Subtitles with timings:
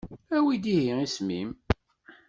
[0.37, 1.49] Awi-d ihi isem-im.